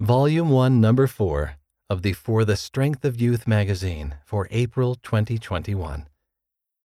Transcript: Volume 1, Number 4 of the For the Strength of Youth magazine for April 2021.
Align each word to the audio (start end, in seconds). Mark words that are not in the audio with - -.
Volume 0.00 0.50
1, 0.50 0.80
Number 0.80 1.08
4 1.08 1.56
of 1.90 2.02
the 2.02 2.12
For 2.12 2.44
the 2.44 2.54
Strength 2.54 3.04
of 3.04 3.20
Youth 3.20 3.48
magazine 3.48 4.14
for 4.24 4.46
April 4.52 4.94
2021. 4.94 6.06